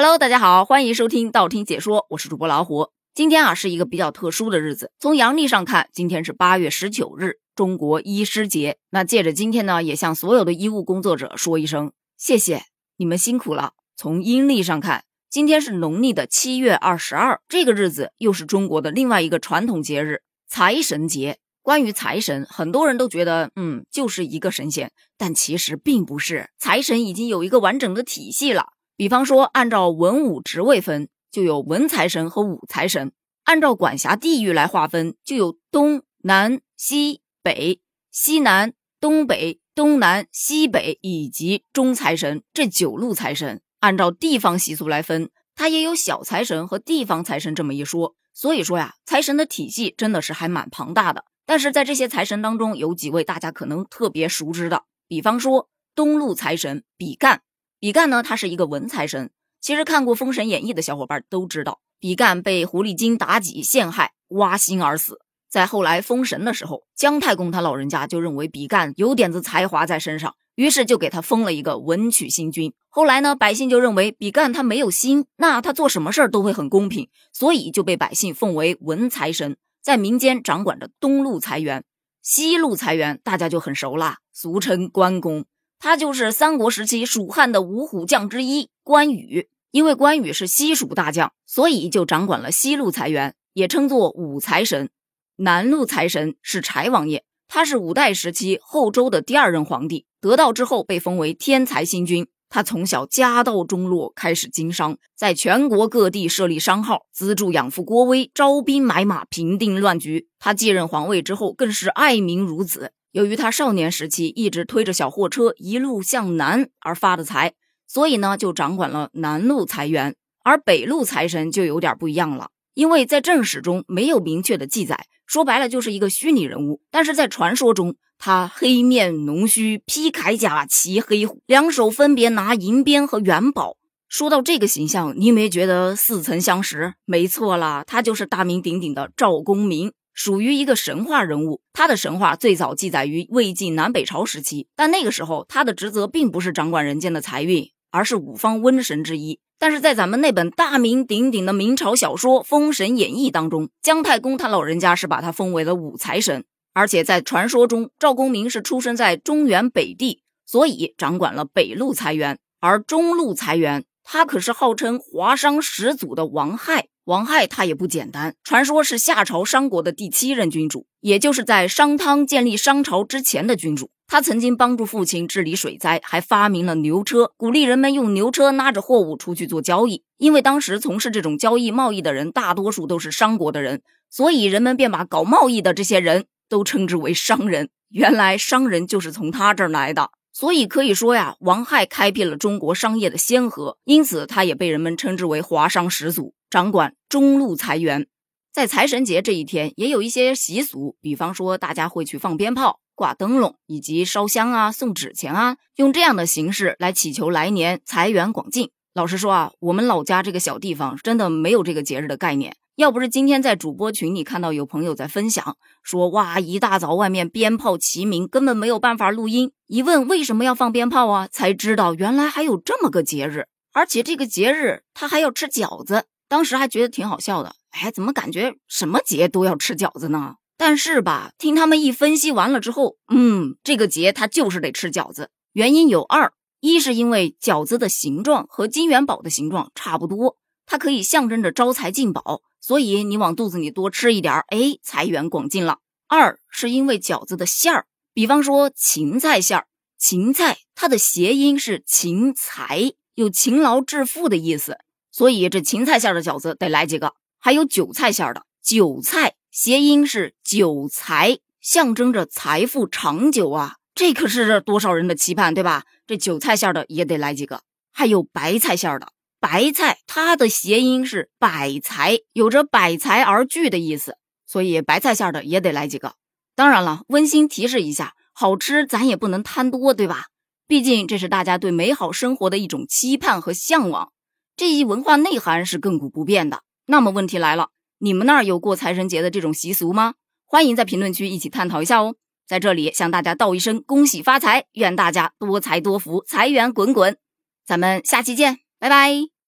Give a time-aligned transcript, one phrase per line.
[0.00, 2.90] Hello，大家好，欢迎收听道听解说，我是主播老虎。
[3.14, 8.78] 今天啊是一个比较特殊的日子，从阳历上看，今天是八月十九日，中国医师节。
[8.90, 12.62] 那借着今天呢，也向所有的医务工作者说一声谢谢，
[12.98, 13.72] 你们辛苦了。
[13.96, 21.38] 从阴历上看，今天是农历的七月二十二，这个日子又是中国的另外一个传统节日——财神节。
[21.60, 28.74] 关于财神，很多人都觉得，嗯，就是一个神仙，但其实并不是，财神已经有一个完整的体系了。
[28.98, 33.10] 比方说，按照文武职位分，就有文财神和武财神；
[33.44, 37.80] 按照管辖地域来划分，就有东南西北、
[38.10, 43.62] 西南、东北、东南、西北以及中财神这九路财神。
[43.78, 48.16] 按照地方习俗来分，它也有小财神和地方财神这么一说。
[48.34, 51.24] 所以说呀，财神的体系真的是还蛮庞大的。
[51.46, 57.42] 但是在这些财神当中，有几位大家可能特别熟知的，比方说东路财神比干。
[57.80, 59.30] 比干呢，他是一个文财神。
[59.60, 65.20] 其实看过《封神演义》的小伙伴都知道，比干被狐狸精妲己陷害，挖心而死。
[65.48, 72.72] 在后来封神的时候，姜太公他老人家就认为比干有点子才华在身上，于是就给他封了一个文曲星君。
[72.88, 81.84] 后来呢，百姓就认为比干他没有心，那他做什么事儿都会很公平，所以就被百姓奉为文财神，在民间掌管着东路财源。
[82.22, 85.44] 西路财源大家就很熟啦，俗称关公。
[85.78, 94.90] 他就是三国时期蜀汉的五虎将之一关羽，因为关羽是西蜀大将，所以就掌管了西路财源，也称作五财神。
[95.36, 102.26] 南路财神是柴王爷，他是五代时期后周的第二任皇帝，得道之后被封为天才星君。
[102.50, 110.28] 他从小家道中落，开始经商，在全国各地设立商号，资助养父郭威，招兵买马，平定乱局。
[110.38, 112.92] 他继任皇位之后，更是爱民如子。
[113.12, 117.54] 由于他少年时期一直推着小货车一路向南而发的财，
[117.86, 120.14] 所以呢就掌管了南路财源。
[120.44, 126.80] 而北路财神就有点不一样了，因为在正史中没有明确的记载，说白了就是一个虚拟人物。
[126.90, 133.76] 但是在传说中，他黑面浓须，披铠甲，骑黑虎，两手分别拿银鞭和元宝。
[134.08, 136.94] 说到这个形象，你没觉得似曾相识？
[137.04, 139.92] 没错啦，他就是大名鼎鼎的赵公明。
[140.18, 149.38] 属于一个神话人物，他的神话最早记载于魏晋南北朝时期，但那个时候他的职责并不是掌管人间的财运，而是五方瘟神之一。
[149.60, 166.86] 但是在咱们那本大名鼎鼎的明朝小说《封神演义》当中，姜太公他老人家是把他封为了五财神，而且在传说中，赵公明是出生在中原北地，所以掌管了北路财源，而中路财源，他可是号称华商始祖的王亥。
[167.04, 173.90] 王亥他也不简单，传说是夏朝商国的第七任君主，也就是在商汤建立商朝之前的君主。
[174.06, 180.02] 他曾经帮助父亲治理水灾，还发明了牛车，鼓励人们用牛车拉着货物出去做交易。
[180.16, 187.68] 因为当时从事这种交易贸易的人大多数都是商国的人，所以人们便把搞贸易的这些人都称之为商人。
[187.90, 190.08] 原来商人就是从他这儿来的。
[190.38, 198.06] 所以可以说呀，王亥开辟了中国商业的先河，因此他也被人们称之为华商始祖，掌管中路财源。
[198.52, 208.70] 在财神节这一天，也有一些习俗，比方说大家会去放鞭炮、挂灯笼，以及烧香啊、送纸钱啊，用这样的形式来祈求来年财源广进。
[208.94, 212.54] 老实说啊，我们老家这个小地方真的没有这个节日的概念。
[212.78, 219.50] 要不是今天在主播群里看到有朋友在分享，说哇，一大早外面鞭炮齐鸣，根本没有办法录音。
[219.66, 226.04] 一问为什么要放鞭炮啊，才知道原来还有这么个节日，而且这个节日他还要吃饺子。
[226.28, 230.36] 当时还觉得挺好笑的，哎，怎么感觉什么节都要吃饺子呢？
[230.56, 235.30] 但是吧，听他们一分析完了之后，嗯，这个节他就是得吃饺子。
[235.52, 242.42] 原因有二，一是因为饺子的形状和金元宝的形状差不多，它可以象征着招财进宝。
[242.60, 245.78] 所以你往肚子里多吃一点儿，哎，财源广进了。
[246.06, 249.66] 二是因为饺子的馅儿，比方说芹菜馅儿，
[249.98, 254.78] 芹菜它的谐音是勤财，有勤劳致富的意思，
[255.10, 257.14] 所以这芹菜馅儿的饺子得来几个。
[257.38, 265.84] 还有韭菜馅儿的，韭菜谐音是韭财，象征着财富长久啊，这可是多少人的期盼，对吧？
[266.06, 267.62] 这韭菜馅儿的也得来几个。
[267.92, 269.12] 还有白菜馅儿的。
[269.40, 276.14] 白菜，它的谐音是百财，有着百财而聚的意思，所以白菜馅的也得来几个。
[276.56, 280.26] 当然了，温馨提示一下，好吃咱也不能贪多，对吧？
[280.66, 284.12] 毕竟这是大家对美好生活的一种期盼和向往，
[284.56, 286.62] 这一文化内涵是亘古不变的。
[286.86, 287.68] 那么问题来了，
[287.98, 290.14] 你们那儿有过财神节的这种习俗吗？
[290.44, 292.16] 欢迎在评论区一起探讨一下哦。
[292.46, 297.16] 在这里向大家道一声恭喜发财，愿大家多财多福，财源滚滚。
[297.64, 298.67] 咱们下期见。
[298.78, 299.28] 拜拜。